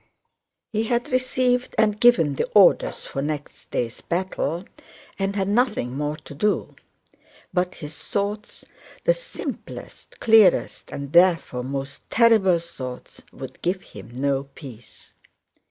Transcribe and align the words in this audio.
He 0.73 0.85
had 0.85 1.11
received 1.11 1.75
and 1.77 1.99
given 1.99 2.33
the 2.33 2.47
orders 2.55 3.05
for 3.05 3.21
next 3.21 3.69
day's 3.69 4.01
battle 4.01 4.65
and 5.19 5.35
had 5.35 5.47
nothing 5.47 5.95
more 5.95 6.15
to 6.17 6.33
do. 6.33 6.75
But 7.53 7.75
his 7.75 7.95
thoughts—the 7.95 9.13
simplest, 9.13 10.19
clearest, 10.19 10.89
and 10.91 11.13
therefore 11.13 11.63
most 11.63 12.01
terrible 12.09 12.57
thoughts—would 12.57 13.61
give 13.61 13.83
him 13.83 14.09
no 14.09 14.45
peace. 14.45 15.13